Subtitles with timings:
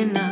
[0.00, 0.29] in the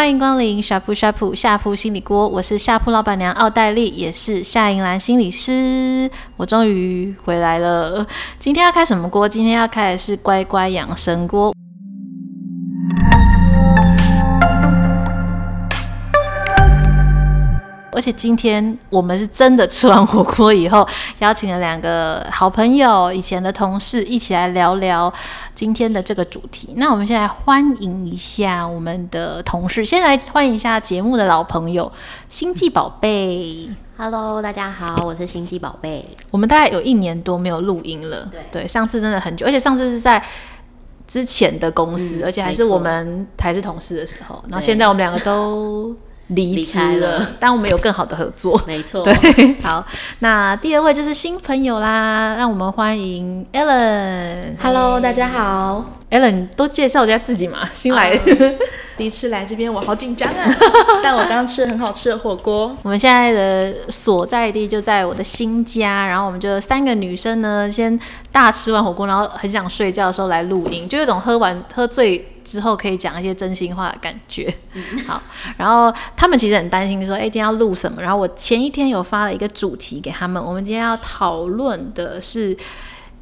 [0.00, 6.10] 欢迎光临呷哺呷哺呷哺心理锅，我是夏铺老板娘奥黛丽，也是夏银兰心理师。
[6.38, 8.06] 我终于回来了。
[8.38, 9.28] 今天要开什么锅？
[9.28, 11.54] 今天要开的是乖乖养生锅。
[18.00, 25.12] 而且今天我们是真的吃完火锅以后，邀请了两个好朋友、以前的同事一起来聊聊
[25.54, 26.72] 今天的这个主题。
[26.76, 31.92] 那我们先来欢迎一下我们的同事，先来欢迎一下节目的老朋友
[32.30, 33.68] 星际宝贝。
[33.98, 36.02] Hello，大家好，我是星际宝贝。
[36.30, 40.24] 我们大概有一年多没有录音了，对对，上次真的很久，而且上次是在
[41.06, 45.94] 之前的公司，嗯而且还是我们还是同事的时候，然后现在我们两个都。
[46.30, 48.60] 离职了，了但我们有更好的合作。
[48.66, 49.84] 没错，对，好，
[50.20, 54.54] 那第二位就是新朋友啦，让我们欢迎 Ellen。
[54.60, 55.84] Hello，大家好。
[56.10, 58.34] Ellen，都介绍一下自己嘛，新来的。
[58.34, 58.54] Uh,
[58.96, 60.44] 第一次来这边，我好紧张啊！
[61.02, 62.76] 但我刚刚吃了很好吃的火锅。
[62.82, 67.98] 我们现在的所在地就在我的新家，然后我们就三个女生呢，先
[68.30, 74.52] 大吃完火锅，然后很想睡觉的时候来录音，就有种喝完喝醉之后可以讲一些真心话的感觉。
[75.06, 75.22] 好，
[75.56, 82.56] 然后他们其实很担心，说：“哎，今天要录什么？”然后我前一天有发了一个主题给他们，我们今天要讨论的是。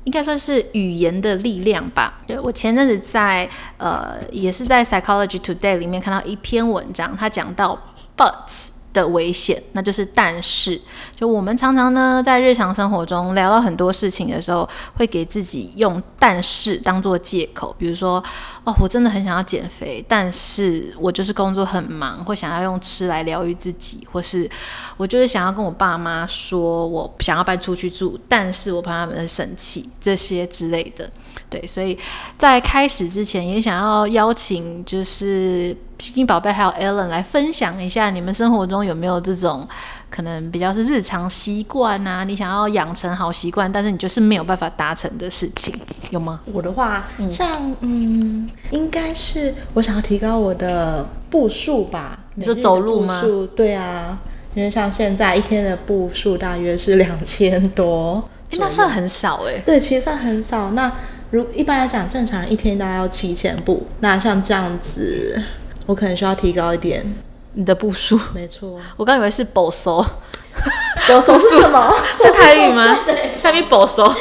[0.05, 2.21] 应该算是语言的力量吧。
[2.27, 7.79] 对，我前阵子在呃，也是在 Psychology Today 里面看到一篇文章，他讲到
[8.17, 8.69] but
[9.01, 10.81] 的危险，那就是但是。
[11.15, 17.75] 就我们常常呢，在日常生活中聊到很多事情的时候，会给自己用但是当做借口。
[17.79, 18.23] 比如说，
[18.65, 24.49] 哦，我真的很想要减肥，但是我就是工作很忙，会想要用吃来疗愈自己，或是
[24.97, 31.11] 我就是想要跟我爸妈说我想要搬出去住，但是我怕他们生气，这些之类的。
[31.51, 31.99] 对，所以
[32.37, 39.67] 在开始之前，也想要邀请就是星际宝贝还有 Ellen 来分享一下，你们生活中有没有这种
[40.09, 42.23] 可能比较是日常习惯啊？
[42.25, 45.75] 你想要养成好习惯，但是你就是没有办法达成的事情，
[46.11, 46.41] 有吗？
[46.47, 52.19] 我的话，像嗯，应该是我想要提高我的步数吧。
[52.37, 53.21] 你说走路吗？
[53.57, 54.17] 对啊，
[54.55, 58.23] 因为像现在一天的步数大约是 两千多，
[58.53, 59.63] 那算很少哎、欸。
[59.67, 60.71] 对，其实算很少。
[60.71, 60.93] 那
[61.31, 63.85] 如一般来讲，正常人一天大概要七千步。
[64.01, 65.43] 那像这样子，
[65.89, 67.03] 我可能需要提高一点
[67.55, 68.21] 你的步数。
[68.35, 70.05] 没错，我刚以为是保收，
[71.09, 71.91] 保收是什么？
[72.21, 72.99] 是台语吗？
[73.35, 74.07] 下面保收。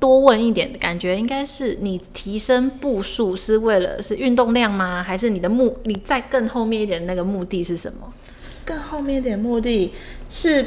[0.00, 5.04] 多问一点的感觉，应该是你提升步数是为了是运动量吗？
[5.06, 8.12] 还是你的目你在更后面一点的那个目的是什么？
[8.64, 9.94] 更后面一点目的
[10.28, 10.66] 是。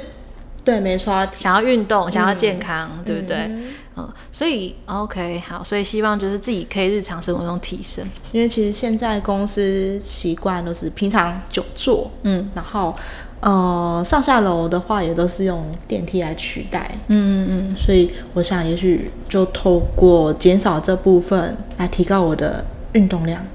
[0.61, 3.37] 对，没错，想要运动，想要健康，嗯、对不对？
[3.37, 3.63] 嗯，
[3.99, 8.05] 嗯，所以 OK 好，所以希望就是自己可以日常生活中提升。
[8.31, 12.95] 因为其实现在公司习惯都是平常久坐，嗯，然后
[13.41, 17.75] 呃上下楼的话也都是用电梯来取代，嗯嗯嗯。
[17.75, 23.45] 所以我想，也许就透过减少这部分来提高我的运动量。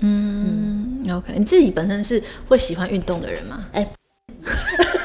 [0.00, 3.64] 嗯，嗯，OK，你自己本身是会喜欢运动的人吗？
[3.72, 3.88] 哎。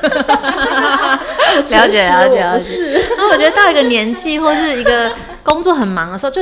[0.01, 1.75] 了解
[2.09, 5.11] 了解了解，然后我觉得到一个年纪或是一个
[5.43, 6.41] 工作很忙的时候，就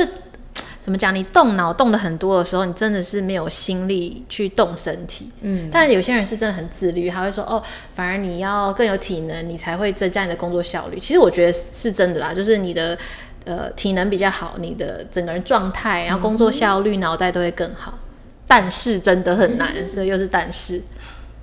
[0.80, 1.14] 怎么讲？
[1.14, 5.30] 你动脑动的很多的时候，你真的是没有心力去动身体。
[5.42, 7.62] 嗯，但有些人是真的很自律，他会说哦，
[7.94, 10.98] 反而你要更有体能，你才会增加你的工作效率。
[10.98, 12.96] 其实我觉得是真的啦，就是你的
[13.44, 17.98] 呃体能比较好，你的整个人状态，然后工作效率、脑袋都会更好。
[18.46, 20.80] 但是真的很难， 所以又是但是。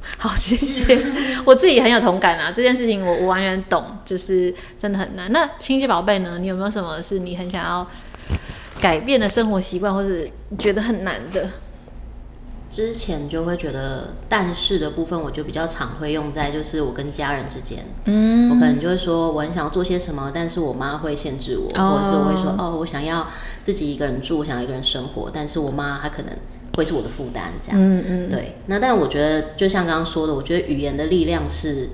[0.18, 1.06] 好，谢谢。
[1.46, 5.32] 我自己很有同感啊，这件事情我我完全懂，就是真的很难。
[5.32, 6.38] 那亲戚宝贝呢？
[6.40, 7.88] 你有没有什么是你很想要
[8.80, 11.48] 改变的生活习惯，或是觉得很难的？
[12.70, 17.86] 之前就会觉得，但是的部分我就比较常会用在就是我跟家人之间。
[18.06, 23.28] 嗯，我可能就会说我很想要做些什么，但是我妈会限制我，哦、或者是我会说哦，我想要
[23.62, 26.34] 自己一个人住，我想要一个人生活，但是我妈她可能。
[26.78, 28.54] 会是我的负担，这样，嗯嗯，对。
[28.68, 31.90] 那但我觉得，就像刚刚说的，我觉得语言的力量是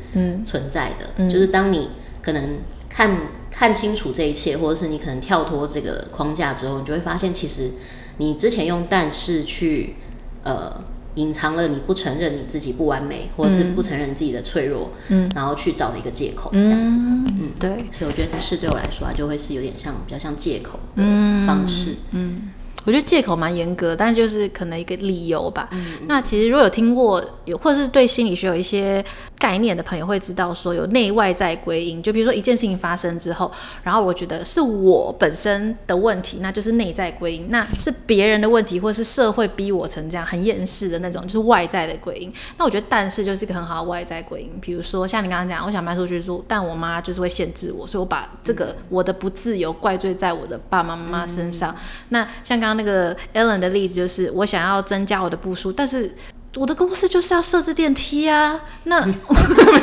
[0.46, 1.12] 存在的。
[1.16, 1.92] 嗯，就是当你
[2.22, 2.58] 可能
[2.90, 3.18] 看
[3.50, 7.72] 看清楚这一切，或者是你可能跳脱这个框架之后，你就会发现，其实
[8.18, 9.96] 你之前用但是去
[10.44, 10.84] 呃
[11.16, 17.52] 隐藏了你不承认你自己不完美，或者是不承认自己的脆弱，嗯，然后去找的一个借口，这样子，嗯，嗯。
[17.58, 21.02] 对，所以我觉得是对我来说啊，就会是有点像比较像借口的
[21.48, 22.36] 方式，嗯。
[22.36, 22.53] 嗯
[22.86, 25.70] 我觉得借口蛮严格，但就是可能一个理由吧。
[26.08, 29.04] 那其实如果有听过有或者是对心理学有一些
[29.44, 32.02] 概念的朋友会知道，说有内外在归因。
[32.02, 33.52] 就比如说一件事情发生之后，
[33.84, 42.34] 然后我觉得是我本身的问题，那就是内在归因；那是别人的问题，或者是社会逼我成这样很厌世的那种，就是外在的归因。
[42.58, 44.50] 那我觉得但是就是一个很好的外在归因。
[44.62, 51.72] 比如说像你刚刚讲，我想卖出去住，但我妈就是会限制我，所以我把这个我的不自由怪罪在我的爸爸妈妈身上。
[51.72, 51.78] 嗯、
[52.10, 52.74] 那像刚刚。
[52.74, 56.12] 那个 Ellen 的例子就是，我想要增加我的步数，但是
[56.56, 58.60] 我的公司就是要设置电梯啊。
[58.84, 59.14] 那 没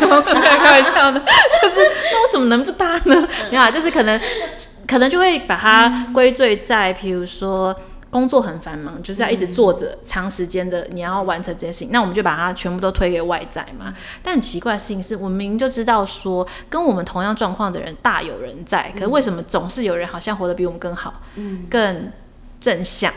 [0.00, 1.20] 有开玩笑的，
[1.62, 1.81] 就是
[2.12, 3.28] 那我怎么能不搭呢？
[3.50, 4.20] 你看，就是可能
[4.87, 7.75] 可能就会把它归罪在，比如说
[8.11, 13.94] 工作很繁忙，就是要一直坐着长时间的，你要完成这件事情，那我们就把它全部都推给外在嘛。
[14.22, 22.12] 但很奇怪的事情是，我明明就知道说，跟我们同样状况的人大有人在，可是为什么总是有人好像活得比我们更好，嗯更
[22.61, 23.12] 正向，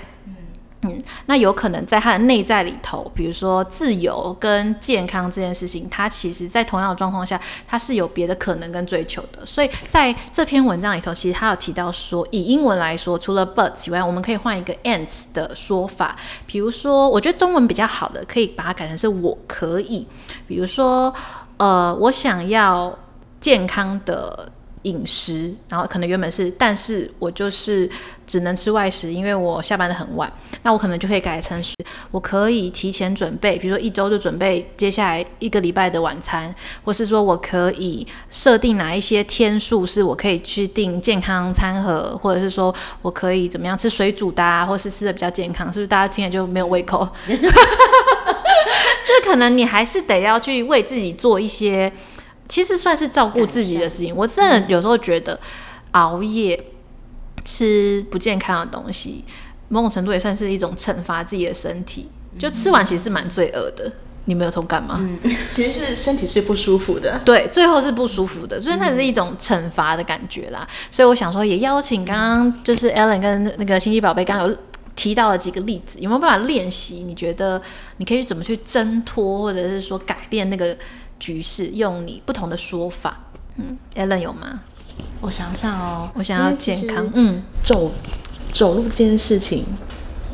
[0.83, 9.45] 嗯，那有可能在他的内在里头，比如说自由跟健康这件事情，他其实在同样的状况下，他是有别的可能跟追求的。
[9.45, 16.15] 所以在这篇文章里头，其实他有提到说，以英文来说，除了 but 以外，我们可以换一个 ands 的说法。
[16.45, 20.05] 比如说，我觉得中文比较好的，可以把它改成是我可以。
[20.47, 21.13] 比如说，
[21.57, 22.97] 呃，我想要
[23.39, 24.51] 健康的。
[24.83, 27.89] 饮食，然后可能原本是，但是我就是
[28.27, 30.31] 只能吃外食，因为我下班的很晚。
[30.61, 31.73] 那我可能就可以改成是，
[32.11, 36.53] 我可以提前准备，比如说一周就准备接下来一个礼拜的晚餐，
[36.83, 47.07] 或是说我可以设定哪一些天数是我可以去订健康餐盒，或者是说我可以怎么样吃水煮的啊，或是吃的比较健康，是不是大家听了就没有胃口？
[47.25, 51.91] 就是可能你还是得要去为自己做一些。
[52.49, 54.15] 其实算是照顾自己的事情。
[54.15, 55.39] 我真的有时候觉得，
[55.91, 56.61] 熬夜
[57.45, 59.23] 吃不健康的东西，
[59.69, 62.07] 某种程度也算是一种惩罚自己的身体。
[62.37, 63.91] 就吃完其实是蛮罪恶的，
[64.25, 64.97] 你没有同感吗？
[64.99, 65.19] 嗯，
[65.49, 67.19] 其实是身体是不舒服的。
[67.23, 70.67] 对，最后是不舒服的，所以那是一种惩罚的感觉啦。
[70.91, 74.57] 所以我想说，也邀请刚刚就是 Ellen 跟那个星际宝贝刚刚有
[74.95, 77.03] 提到了几个例子，有没有办法练习？
[77.05, 77.61] 你觉得
[77.97, 80.75] 你可以怎么去挣脱，或者是说改变那个？
[81.23, 83.17] 局势用你不同的说法，
[83.55, 84.59] 嗯，Ellen 有吗？
[85.21, 87.89] 我想想哦，我想要健康，嗯，走
[88.51, 89.63] 走路这件事情，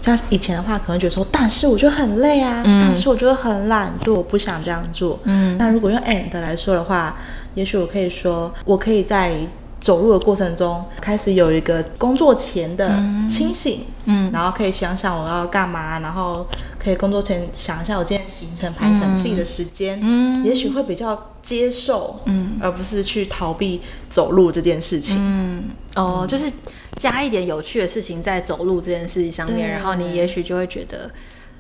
[0.02, 5.56] 像以前的话，可能觉得说，但是我觉得很累啊，嗯、但是我觉得很懒惰，我不想这样做，嗯。
[5.60, 7.16] 那如果用 and 来说的话，
[7.54, 9.36] 也许我可以说，我可以在
[9.80, 12.90] 走路的过程中开始有一个工作前的
[13.30, 16.48] 清醒，嗯，然后可以想想我要干嘛，然后。
[16.80, 25.64] 可以工作前想一下我今天行程排成自己的时间，嗯，也许会比较接受，嗯，而不是去逃避走路这件事情，嗯，
[25.96, 26.50] 哦，就是
[26.96, 31.12] 加一点有趣的事情在走路这件事情上面，然后你也许就会觉得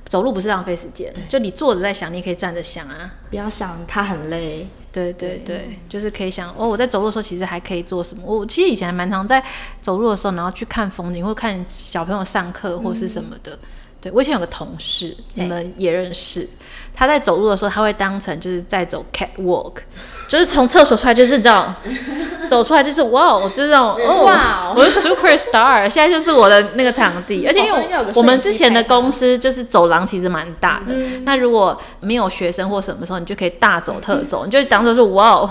[0.08, 9.44] 走路不是浪费时间，就你坐着在想，你也可以站着想啊，不要想它很累，对对对，对就是可以想哦，我在走路的时候其实还可以做什么，我其实以前还蛮常在
[9.82, 13.54] 走路的时候，然后去看风景或看小朋友上课或是什么的。
[13.54, 13.60] 嗯
[14.02, 16.48] 对，我以前有个同事，你们也认识。
[16.94, 19.74] 他在走路的时候，他会当成就是在走 catwalk，
[20.28, 21.74] 就是从厕所出来就是这样，
[22.46, 27.46] 走出来就是哇，我这种哦，哇，我是 super star，现在就是我的那个场地。
[27.48, 35.50] 而且因为我们之前的公司就是走廊其实蛮大的，那如果没有学生或什么时候，你就可以大走特走，你就当做是哇，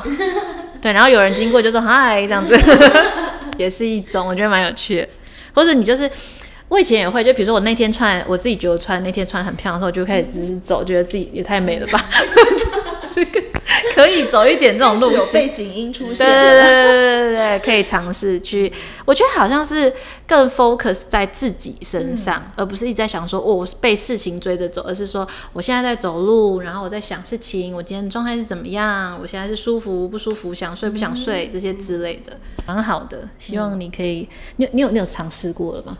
[0.82, 2.54] 对，然后有人经过就说嗨这样子，
[3.56, 5.08] 也是一种我觉得蛮有趣的，
[5.54, 6.10] 或者你就是。
[6.68, 12.10] 我以前也会，就比如说我那天穿，我自己觉得穿那天穿很漂亮的时候，我就开始只是走，觉得自己也太美了吧，
[13.14, 13.42] 这个
[13.94, 18.70] 可以走一点这种路线，有背景音出现，对对对对对，可以尝试去。
[19.06, 19.90] 我觉得好像是
[20.26, 33.26] 更 focus 在自己身上，嗯、而不是一直在想说，哦，我是被事情追着走，而是说我现在在走路，然后我在想事情，我今天状态是怎么样，我现在是舒服不舒服，想睡不想睡、嗯、这些之类的，蛮好的。
[33.38, 35.96] 希望你可以，你有你有你有尝试过了吗？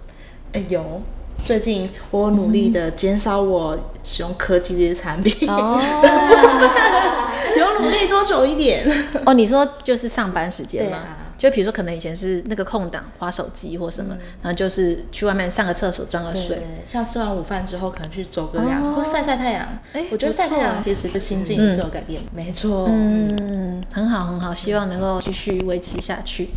[0.59, 1.01] 哎，有，
[1.45, 5.81] 最近我努力的减少我使用科技这些产品，哦、
[7.57, 8.85] 有努力多久一点。
[9.25, 10.97] 哦，你说就是上班时间吗？
[10.97, 19.79] 啊、就比如说可能以前是那个空档划手机或什么，嗯、然后就是去外面上个厕所装个水，像吃完午饭之后可能去走个凉、哦、或晒晒太阳。
[19.93, 26.49] 哎，我觉得晒太阳其实心境是有改变，嗯、没错，嗯，很好很好，希望能够继续维持下去。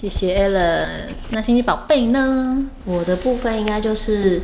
[0.00, 0.86] 谢谢 Allen
[1.28, 2.64] 那星星宝贝呢？
[2.86, 4.40] 我的部分应该就是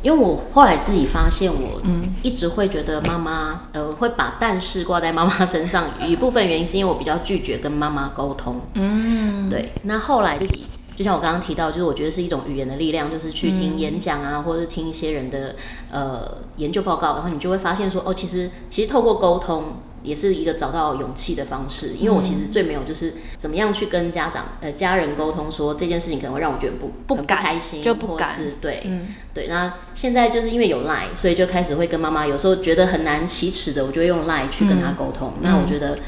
[0.00, 1.78] 因为我后来自己发现，我
[2.22, 8.58] 一直会觉得妈妈，呃，会把但是挂在妈妈身上，一部分原因是因为我比较拒绝跟妈妈沟通。
[8.76, 9.74] 嗯，对。
[9.82, 10.64] 那后来自己，
[10.96, 15.54] 就像我刚刚提到，就是我觉得是一种语言的力量，就是去听演讲啊，或者是听一些人的
[15.90, 19.64] 呃研究报告，然后你就会发现说，哦，其实其实透过沟通。
[20.04, 28.32] 也是一个找到勇气的方式，因为我其实最没有就是怎么样去跟家长呃家人沟通，说这件事情可能会让我觉得不不，不开心，就不敢。
[28.36, 29.48] 是对、嗯、对。
[29.48, 35.32] 那现在就是因为有 Line，所以就开始会跟妈妈有时候觉得很难启齿的，我就会用 Line 去跟她沟通。
[35.36, 35.98] 嗯、那我觉得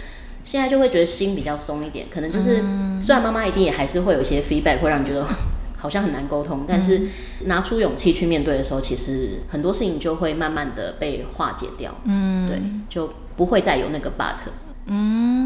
[0.45, 5.27] 现在就会觉得心比较松一点，可能就是、嗯、虽然妈妈一定也还是会有一些 feedback 会让你觉得
[5.79, 7.03] 好像很难沟通，但是
[7.45, 11.95] 拿出勇气去面对的时候，其实很多事情就会慢慢的被化解掉。
[12.05, 14.41] 嗯，对，就不会再有那个 but。
[14.87, 15.46] 嗯，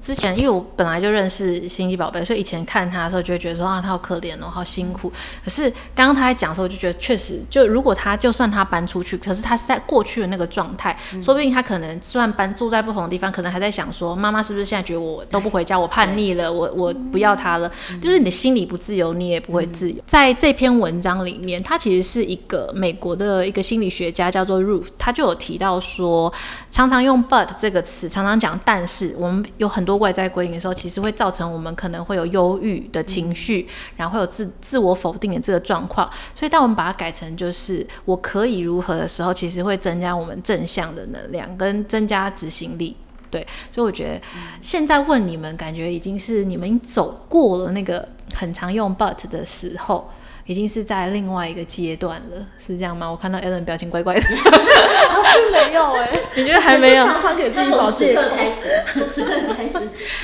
[0.00, 5.12] 之前因为我本来就认识心机宝贝，所以以前看他的时候就会觉得说啊，他好可怜哦，好辛苦。
[5.44, 17.70] 可是刚刚他在讲的时候，我就觉得确实，就如果他就算他搬出去，可是他是在过去的那个状态，嗯、说不定他可能虽然搬住在不同的地方，可能还在想说，妈妈是不是现在觉得我都不回家，我叛逆了，我我不要他了。
[17.92, 19.96] 嗯、就是你的心理不自由，你也不会自由。
[19.96, 26.32] 嗯、在这篇文章里面，他其实是一个美国的一个心理学家叫做 Ruth，他就有提到说，
[26.70, 30.52] 常常用 but 这个词，常常讲但是，我们有很多外在归因。
[30.52, 36.10] 的时候，其实会造成我们可能会有忧郁的情绪，嗯、然后会有自自我否定的这个状况。
[36.34, 42.96] 所以，当我们把它改成就是我可以如何的时候，其实会增加我们正向的能量，跟增加执行力。
[43.30, 44.20] 对，所以我觉得
[44.60, 50.10] 现在问你们，感觉已经是你们走过了那个很常用 but 的时候。
[50.46, 53.10] 已经是在另外一个阶段了，是这样吗？
[53.10, 57.04] 我看到 Ellen 表情怪怪的，他并没有哎、欸，你觉得还没有？
[57.04, 58.68] 常常给自己找借口开始，
[59.12, 59.78] 此刻开始。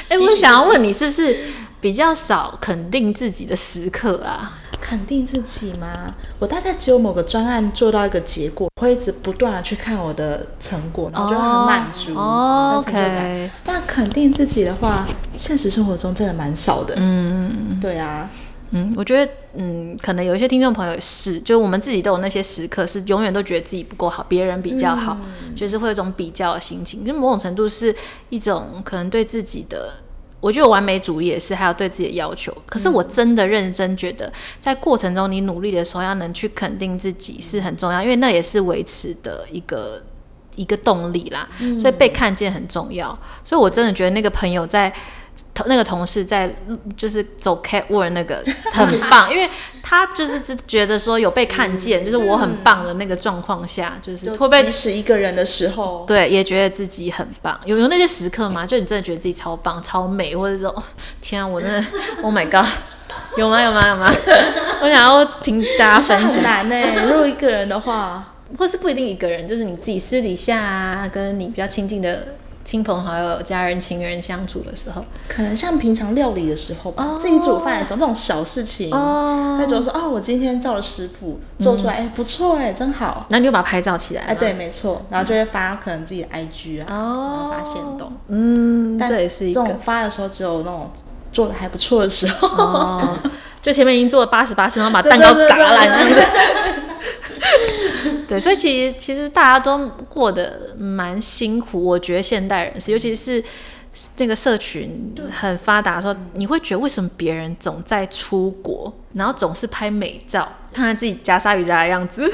[0.09, 1.37] 哎、欸，我想要问你，是不是
[1.81, 4.59] 比较少肯定自己的时刻啊？
[4.81, 6.15] 肯定自己吗？
[6.39, 13.51] 我大概只有某个专案做到一个结果，会一直不断的去看我的成果，然后就很满足，哦，成就感。
[13.65, 15.05] 那肯定自己的话，
[15.37, 16.95] 现实生活中真的蛮少的。
[16.97, 18.31] 嗯，对啊。
[18.75, 27.95] 嗯，我觉得，嗯，可能有一些听众朋友是，就我们自己都有那些时刻，是永远都觉得自己不够好，别人比较好，嗯、就是会有一种比较的心情，就某种程度是
[28.31, 29.93] 一种可能对自己的，
[30.41, 32.51] 我觉得完美主义也是，还有对自己的要求。
[32.65, 40.03] 可是我真的认真觉得，在过程中你努力的时候，要能去肯定自己是很重要，因为那也是维持的一个
[40.57, 41.47] 一个动力啦。
[41.79, 43.19] 所以被看见很重要。
[43.45, 44.91] 所以我真的觉得那个朋友在。
[45.67, 46.51] 那个同事在
[46.97, 48.43] 就是走 cat word 那个
[48.73, 49.49] 很棒，因为
[49.83, 57.61] 他就是觉得说有被看见，就是我很棒的那个状况下，就是会不会即使一个人的时候，对，也觉得自己很棒。
[57.67, 58.67] 有有那些时刻吗？
[58.67, 60.83] 就你真的觉得自己超棒、超美，或者说
[61.21, 61.85] 天啊，我真的
[62.23, 62.67] Oh my God，
[63.37, 63.61] 有吗？
[63.61, 63.87] 有吗？
[63.89, 64.11] 有吗？
[64.83, 66.31] 我想要听大家分享。
[66.31, 72.37] 很难呢，如果一个人的话，或是不一定一个人，就是你自己私底下啊，跟你比较亲近的。
[72.65, 82.05] 亲朋好友、家人、情人相处的时候，可能像平常料理的时候吧，哦、自己煮饭的时候那种小事情，那种、哦、说哦，我今天照了食谱做出来，哎、嗯。
[82.05, 83.27] 欸，不错哎，真好。
[83.29, 89.47] 那你就把它拍照起来，哎，对，没错，然后就会发可能自己的 IG 啊，哦、然后发现动，嗯，但这也是。
[89.49, 90.91] 这种发的时候只有那种
[91.33, 93.19] 做的还不错的时候，哦、
[93.61, 96.23] 就前面已经做了八十八次，然后把蛋糕砸烂那样子。
[98.27, 103.43] 对，所以其实其实大家都过得蛮辛苦，我觉得现代人是，尤其是
[104.17, 112.31] 那个社群很发达的时候，你会觉得为什么别人总在出国，然后总是拍美照，看看自己夹鲨鱼夹的样子，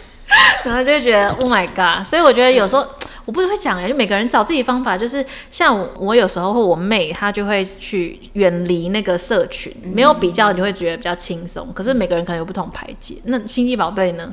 [0.64, 2.06] 然后就会觉得 Oh my God！
[2.06, 2.86] 所以我觉得有时候
[3.26, 11.70] 我不是会讲哎，就每个人找自己方法，就是像我，我有时候或我妹，她就会去远离那个社群，没有比较，你会觉得比较轻松。
[11.74, 13.16] 可是每个人可能有不同排解。
[13.24, 14.32] 那心机宝贝呢？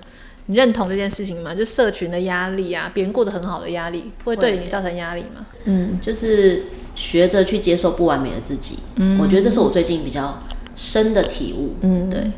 [0.51, 1.55] 你认同这件事情吗？
[1.55, 5.45] 就社群的压力啊，别人过得很好的压力，会对你造成压力吗？
[5.63, 8.79] 嗯，就是学着去接受不完美的自己。
[8.97, 10.43] 嗯，我觉得这是我最近比较
[10.75, 11.75] 深的体悟。
[11.79, 12.29] 嗯，对，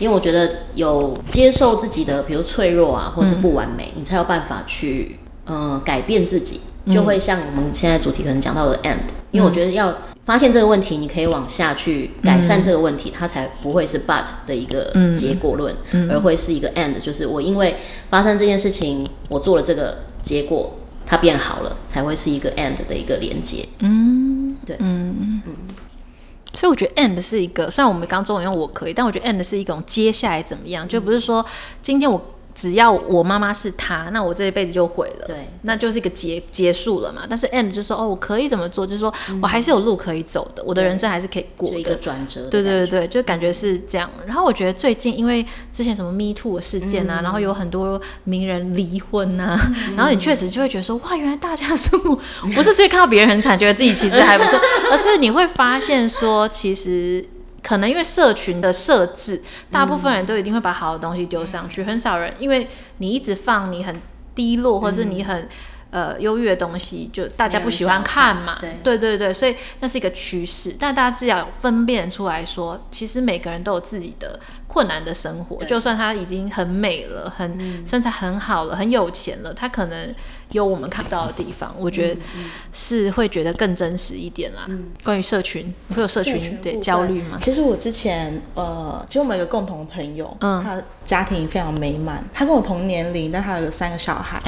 [0.00, 6.60] 因为我觉得有接受自己的，比如脆弱啊，或是不完美，嗯、你才有办法去嗯、呃、改变自己。
[6.92, 8.98] 就会像我们现在主题可能讲到的 end，
[9.30, 9.96] 因为我觉得要。
[10.24, 15.74] 发现这个问题，你可以往下去改善这个问题，嗯、它才不会是 but 的一个结果论，
[16.10, 17.76] 而会是一个 and，就是我因为
[18.08, 23.68] 发生这件事情，我做了这个结果，它变好了，才会是一个 and 的一个连接。
[23.80, 25.42] 嗯，对，嗯嗯。
[25.46, 25.54] 嗯，
[26.54, 31.44] 所以我觉得 end 是一个，虽然我们刚中文用我可以，但我觉得 end 是一种接下来怎么样，就不是说
[31.82, 32.30] 今天我。
[32.54, 37.22] 只要我妈妈是他，那我这一辈子就毁了，对，那就是一个结结束了嘛。
[37.28, 38.86] 但是 end 就说哦，我可以怎么做？
[38.86, 41.78] 就是说我还是有路可以走的，嗯、我的人生还是可以过的。
[41.78, 44.08] 一个转折，对对对，就感觉是这样。
[44.24, 49.58] 然后我觉得最近因为之前什么 Me Too 的事件啊，嗯、然后有很多名人离婚啊，
[49.88, 52.16] 嗯、然后你确实就会觉得说哇，原来大家生活
[52.54, 54.60] 不是所以看到别人很惨，觉得自己其实还不错，
[54.92, 57.24] 而是你会发现说其实。
[57.64, 59.42] 可能因为社群的设置，
[59.72, 62.68] 大部分人都一定会把好的东西丢上去，嗯、很少人因为
[62.98, 64.00] 你一直放你很
[64.34, 65.48] 低落，或者是你很、
[65.90, 68.58] 嗯、呃优越的东西，就大家不喜欢看嘛。
[68.60, 70.76] 对，对对对，所以那是一个趋势。
[70.78, 74.38] 但大家至少分辨出来说，其实每个人都有自己的
[74.74, 80.12] 困难的生活，就算他已经很美了，很、嗯、身材很好了，很有钱了，他可能。
[80.50, 82.20] 有我们看不到的地方，我觉得
[82.72, 84.66] 是会觉得更真实一点啦。
[84.68, 87.38] 嗯、关于社群，会有社群，对焦虑吗？
[87.40, 94.40] 其实我之前呃，其实我们有个共同的朋友，嗯，他家庭非常美满，他跟我同年龄，但他有三个小孩。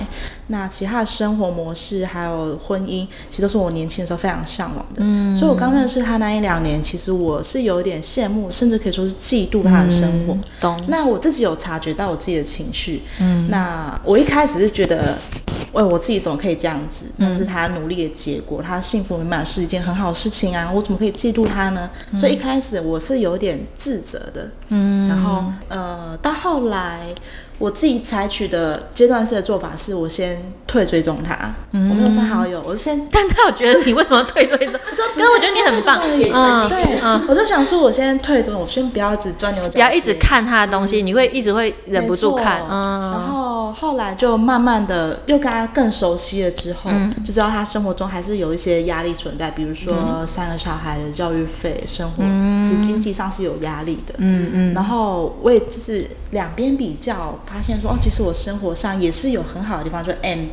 [0.46, 4.98] 那其他的生活模式还有婚姻，其实都是我年轻的时候非常向往的。
[4.98, 10.15] 嗯，所以我刚认识他那一两年，其实我是有点羡慕，甚至可以说是嫉妒他的生活。
[10.88, 13.02] 那我自己有察觉到我自己的情绪。
[13.18, 13.48] 嗯。
[13.50, 15.18] 那我一开始是觉得。
[15.72, 17.04] 喂，我自己怎么可以这样子？
[17.18, 20.70] 那是他努力的结果，他幸福美满是一件很好的事情啊！
[20.72, 21.90] 我怎么可以嫉妒他呢？
[22.12, 27.00] 嗯、所以一开始我是有点自责的，嗯，然后呃，到后来。
[27.58, 33.08] 我自己采取的阶段式的做法是，我先退追踪他，嗯、我没有删好友，我先。
[33.10, 34.78] 但他有觉得你为什么退追踪？
[35.16, 43.10] 因为我觉得你很棒，嗯，对，嗯，我就想说，我先退追踪，我先不要一直钻牛角尖，不要一直看他的东西，嗯、你会一直会忍不住看，嗯。
[43.12, 54.74] 然后后来就慢慢的又跟他更熟悉了之后，嗯、就知道他生活中还是有一些压力存在，比如说三个小孩的教育费、生活，嗯、其实经济上是有压力的，嗯嗯。
[54.74, 57.38] 然后我也就是两边比较。
[57.46, 60.48] 发现说哦，其实我生活上也是有很好的地方，就 and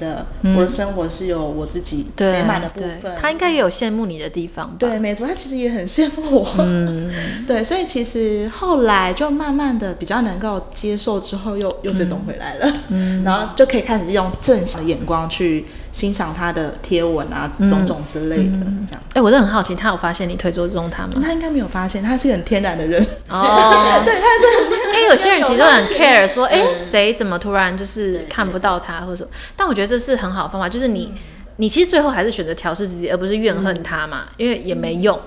[0.56, 3.12] 我的生活是有我自己美满的部分。
[3.20, 4.76] 他应该也有羡慕你的地方吧？
[4.80, 6.56] 对，没错，他其实也很羡慕我。
[6.60, 7.12] 嗯，
[7.48, 12.74] 对，所以其实后来就慢慢的比较能够接受，之后又又最终回来了。
[12.90, 15.66] 嗯，然后就可以开始用正向的眼光去。
[15.94, 19.02] 欣赏他的贴文啊，种种之类的，嗯、这样。
[19.10, 21.14] 哎、欸，我都很好奇，他有发现你推桌中他吗？
[21.24, 23.02] 他应该没有发现，他是个很天然的人。
[23.30, 24.94] 哦， 对，他是很天然。
[24.96, 29.30] 因为有些人其实都很 care，说，哎，谁怎么突然就是看不到他，或者什么？
[29.56, 31.22] 但我觉得这是很好的方法，就是你，嗯、
[31.58, 35.20] 你其实最后还是选择调试自己，而不是怨恨他嘛，嗯、因为也没用。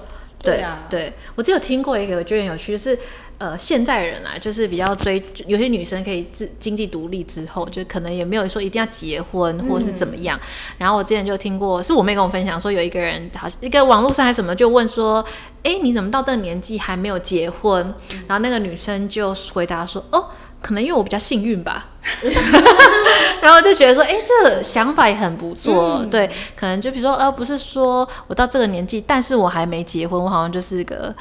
[0.47, 2.99] 对啊，对，我只有听过一个，我觉得很有趣，就是。
[3.39, 10.41] 呃，现在人啊，就是比较追，有些女生可以自经济独立之后，就可能也没有说一定要结婚或是怎么样。
[10.43, 15.23] 嗯、然后我之前就听过，是我妹跟我分享说，有一个人好像一个网络上还是什么，就问说，
[15.65, 17.85] 哎，你怎么到这个年纪还没有结婚？
[18.15, 20.31] 嗯、然后那个女生就回答说，哦，
[20.63, 21.89] 可能因为我比较幸运吧。
[23.43, 25.99] 然后就觉得说，哎，这个想法也很不错。
[26.03, 31.15] 嗯、对，可能就比如说，呃，不是说我到这个年纪，但是我还没结婚，我好像就是个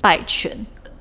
[0.00, 0.56] 败犬。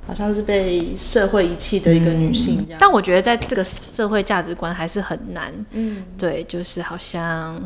[0.05, 5.49] 好像是被社会遗弃的一个女性这样，但我觉得在这个社会价值观还是很难。
[5.71, 7.57] 嗯，对，就是好像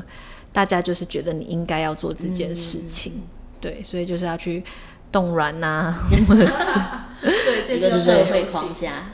[0.53, 3.23] 大家就是觉得你应该要做这件事情，嗯、
[3.59, 4.63] 对，所以就是要去
[5.11, 5.91] 动软呐，
[6.29, 6.79] 或者是
[7.21, 9.09] 对这个社会框架。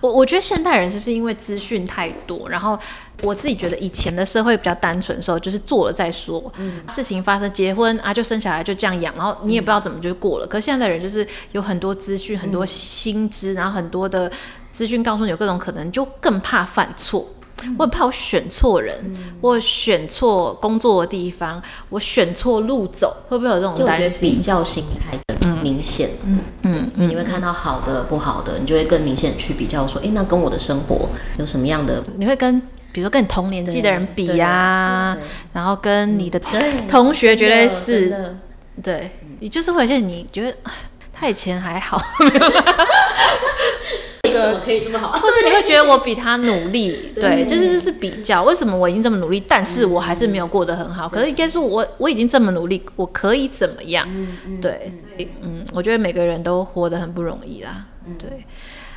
[0.00, 2.78] 我我觉得现代人是不是因为资讯太多，然后
[3.22, 10.46] 我自己觉得以前的社会比较单纯的时候，就是做了再说，嗯、事情发生，结婚啊就生小孩就这样养，然后你也不知道怎么就过了。
[10.46, 14.30] 嗯、可是现在的人就是有很多资讯，很多新知，嗯、然后很多的
[14.70, 17.26] 资讯告诉你有各种可能，就更怕犯错。
[17.78, 24.30] 我很怕我选错人，嗯、我选错工作的地方，我选错路走，会不会有这种担心？
[24.30, 32.02] 比较心态很明显，嗯嗯，因为你会看到好的、不好的，你就会更明显去比较，说，哎、欸，那跟我的生活有什么样的？
[32.16, 32.60] 你会跟，
[32.92, 35.18] 比如说跟你同年纪的人比呀、啊，
[35.52, 36.40] 然后跟你的
[36.88, 38.08] 同学绝对是，
[38.82, 40.56] 对，对你就是会有些你觉得
[41.18, 42.00] 他以前还好。
[44.30, 45.18] 怎么可以这么好？
[45.18, 51.08] 或是你会觉得我比他努力， 对，就是就是比较，为什么我已经这么努力，但是我还是没有过得很好？
[51.08, 54.06] 可是应该说我我已经这么努力，我可以怎么样？
[54.60, 57.86] 对，所以嗯，我觉得每个人都活得很不容易啦。
[58.18, 58.44] 对，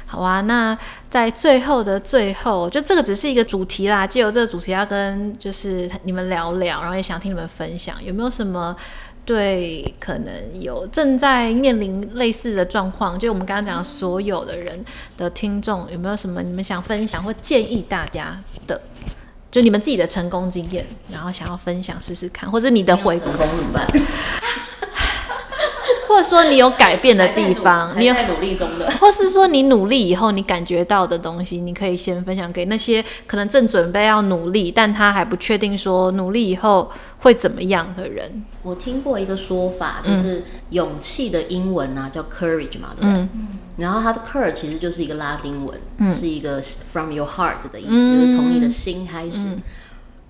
[0.05, 0.77] 好啊，那
[1.09, 8.75] 在最后的最后，就这个只是一个主题啦，借由这个主题要跟就是你们聊聊，然后也想听你们分享，有没有什么？
[9.23, 14.83] 对，可能有正在面临类似的状况，就我们刚刚讲的所有的人
[15.15, 18.81] 的听众，有没有什么你们想分享或建议大家的？
[19.51, 23.85] 就你们自己的成功经验，然后想要分享试试看，或者你的回顾怎么办？
[26.11, 38.43] 或者说你有改变的地方，你有在努力中的， 或是说你努力以后你感觉到的东西，你可以先分享给那些可能正准备要努力，但他还不确定说努力以后会怎么样的人。
[38.63, 43.11] 我听过一个说法，就是勇气的英文啊叫 courage 嘛，对不对？
[43.11, 43.29] 嗯、
[43.77, 49.45] 然后它的 courage 其实就是一个拉丁文，嗯、是一个 from your heart 的意思，嗯、就是从你的心开始。
[49.47, 49.61] 嗯、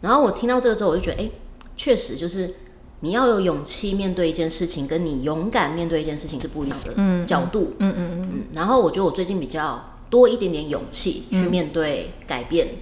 [0.02, 1.30] 然后我听到这个之后，我就觉得，哎，
[1.76, 2.54] 确实就是
[3.02, 7.74] 你要有勇气面对一件事情，跟你勇敢面对一件事情是不一样的角度。
[7.78, 8.44] 嗯嗯嗯。
[8.54, 12.68] 然后我觉得我最近比较多一点点勇气去面对改变。
[12.68, 12.78] 嗯、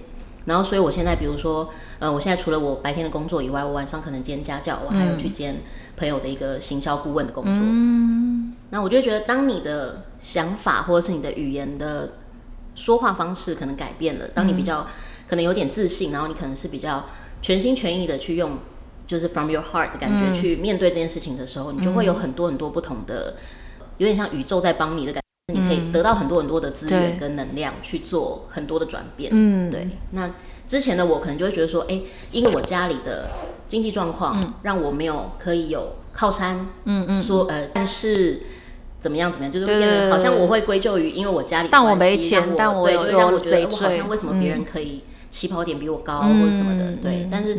[0.46, 1.68] 然后，所以我现在比如说。
[2.00, 5.56] 呃，我现在除了我白天的工作以外，我晚上可能兼家教，我还有去兼
[5.98, 7.52] 朋友的一个行销顾问的工作。
[7.54, 12.12] 嗯，那我就觉得，当你的想法或者是你的语言的
[12.74, 14.86] 说话方式可能改变了，当你比较
[15.28, 17.04] 可能有点自信，然后你可能是比较
[17.42, 18.52] 全心全意的去用，
[19.10, 23.34] 就是 from your heart 的感觉去面对这件事情的时候，你就会有很多很多不同的，
[23.98, 25.20] 有点像宇宙在帮你的感
[25.52, 29.30] 觉，你可以得到很多很多的资源跟能量去做很多的转变。
[29.34, 30.30] 嗯，对，那。
[30.68, 33.28] 之前的我可能就会觉得说，哎、欸，因为我家里的
[33.66, 38.42] 经济状况让我没有可以有靠山，嗯嗯，说呃，但是
[39.00, 47.58] 怎么样怎么样，就是变得好像我会归咎于因为我家里，但我没钱，但我有让我觉得我好像为什么别人可以起跑点比我高或者什么的，对，但是。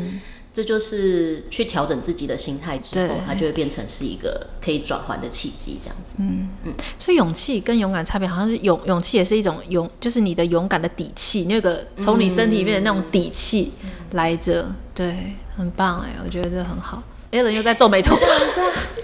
[0.53, 6.15] 这就是去调整自己的心态之后，它就会变成是一个可以转换的契机，这样子。
[6.17, 6.73] 嗯嗯。
[6.99, 13.71] 所以勇气跟勇敢差别，好像是勇勇气也是一种勇，就是你的勇敢的底气，那个从你身体里面的那种底气
[14.11, 14.63] 来着。
[14.63, 17.01] 嗯、对，很棒哎，我觉得这很好。
[17.31, 18.13] Ellen 又在皱眉头，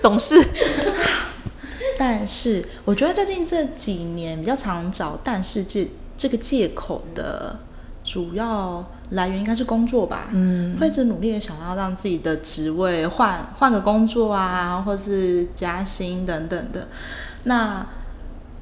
[0.02, 0.44] 总是。
[1.98, 7.58] 但是我觉得最近这几年比较常找“但是”这这个借口的。
[8.08, 16.88] 主要来源应该是工作吧，嗯，会一直努力的想要让自己的职位换换个工作啊，或是加薪等等的，
[17.44, 17.86] 那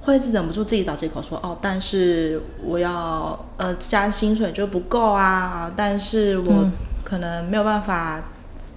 [0.01, 6.71] 会一直忍不住自己找借口说哦，但是我要呃加薪水就不够啊，但是我
[7.03, 8.23] 可能没有办法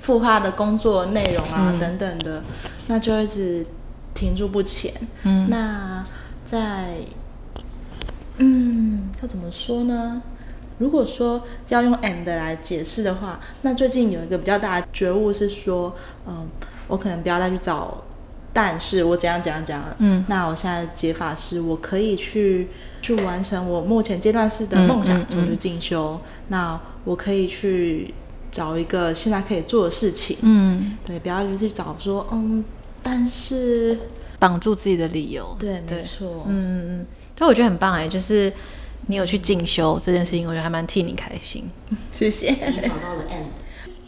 [0.03, 2.43] 孵化的工作内容啊、嗯、等等的，
[2.89, 3.65] 那就一直
[4.13, 4.93] 停住不前。
[5.23, 6.05] 嗯，那
[6.45, 6.97] 在
[8.37, 10.21] 嗯，要怎么说呢？
[10.79, 15.93] 如果说要用 and 来解释的话，那最近有一个比较大的觉悟是说，
[16.27, 16.47] 嗯，
[16.87, 18.05] 我可能不要再去找，
[18.53, 22.69] 但是我怎样怎样怎样，嗯，那我现在的解法是我可以去
[23.03, 28.15] 去完成我目前阶段式的梦想，就去进修，那我可以去
[28.53, 32.65] 找一个现在可以做的事情，嗯，对，不要就去找说，嗯，
[33.03, 33.99] 但是
[34.39, 38.53] 绑住自己的理由，对，没错，嗯嗯嗯，但我觉得很棒哎，就是。
[39.07, 41.65] 你有去进修这件事情，我觉得还蛮替你开心。
[42.13, 42.51] 谢谢。
[42.51, 43.47] 你找到了 end。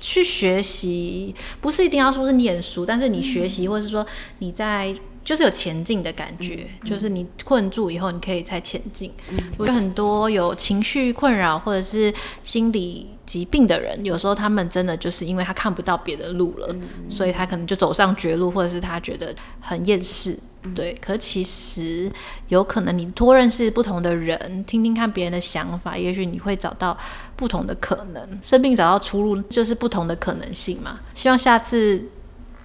[0.01, 4.07] 去学习不是一定要说是念书，但是你学习，或者是说
[4.39, 9.13] 你在就是有前进的感觉，嗯、就是你困住以后，你可以再前进。
[9.31, 20.39] 嗯、我觉得很多有情绪困扰或者是心理疾病的人，有时候他们真的就是因为他看不到别的路了，嗯、所以他可能就走上绝路，或者是他觉得很厌世。
[20.75, 22.13] 对，可其实
[22.49, 26.95] 有可能你多认识不同的人，听听看别人的想法，也许你会找到
[27.35, 28.39] 不同的可能。
[28.43, 31.01] 生病找到出路，就是不同的可能性嘛。
[31.15, 32.05] 希望下次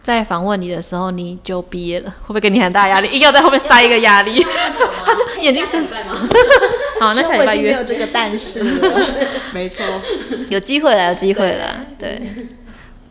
[0.05, 3.07] 再访问你的时候，你就毕业了，会不会给你很大压力？
[3.07, 4.39] 一定要在后面塞一个压力？
[5.03, 6.13] 他就眼睛睁在吗？
[7.01, 7.71] 好，那下礼拜约。
[7.71, 8.63] 没有这个但是，
[9.51, 9.83] 没错，
[10.49, 12.21] 有机会了，有机会了，对。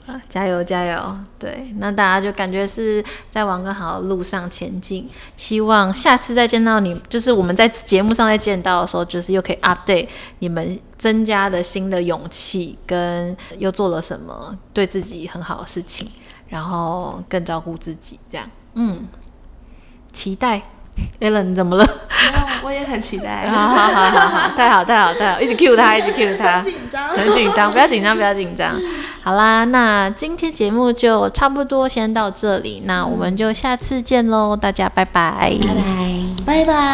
[0.06, 1.16] 啊，加油加油！
[1.38, 5.08] 对，那大家就感觉是在往更好的路上前进。
[5.34, 10.06] 希望下次再见到你，就是我们在节目上再见到的时候，就是又可以 update
[10.40, 16.06] 你们增加的新的勇气，跟又做了什么对自己很好的事情，
[16.48, 18.48] 然后更照顾自己，这样。
[18.74, 19.06] 嗯，
[20.12, 20.62] 期待。
[21.20, 21.84] Allen，你怎么了？
[22.62, 23.48] 我也很期待。
[23.48, 26.62] 好好好好好，太好太好太好，一直 cue 他，一直 cue 他。
[26.62, 28.80] 很紧张，很紧张，不要紧张，不要紧张。
[29.20, 35.58] 好啦，那今天节目就差不多先到这里，那我们就下次见喽，大家拜拜，
[36.46, 36.84] 拜拜，拜拜。